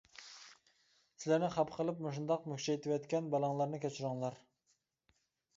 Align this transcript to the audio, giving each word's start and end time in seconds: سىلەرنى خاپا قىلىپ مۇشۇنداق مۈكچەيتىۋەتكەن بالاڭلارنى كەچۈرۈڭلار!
سىلەرنى 1.23 1.49
خاپا 1.57 1.77
قىلىپ 1.81 2.01
مۇشۇنداق 2.07 2.47
مۈكچەيتىۋەتكەن 2.53 3.29
بالاڭلارنى 3.35 3.81
كەچۈرۈڭلار! 3.85 4.43